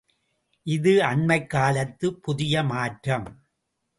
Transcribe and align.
இது 0.63 1.03
அண்மைக் 1.03 1.49
காலத்துப் 1.49 2.23
புதிய 2.23 2.63
மாற்றம். 2.63 3.45